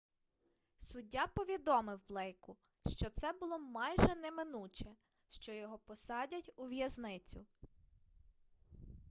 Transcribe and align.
суддя 0.77 1.27
повідомив 1.27 2.01
блейку 2.09 2.57
що 2.95 3.09
це 3.09 3.33
було 3.33 3.59
майже 3.59 4.15
неминуче 4.15 4.95
що 5.29 5.51
його 5.53 5.77
посадять 5.77 6.49
у 6.55 6.65
в'язницю 6.65 7.45